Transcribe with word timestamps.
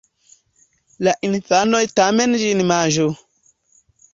la 1.07 1.13
infanoj 1.29 1.83
tamen 2.01 2.35
ĝin 2.45 2.67
manĝu. 2.73 3.07